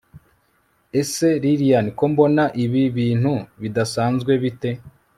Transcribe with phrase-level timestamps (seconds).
[0.99, 1.87] ese lilian!
[1.97, 4.69] ko mbona ibi bintu bidasanzwe bite!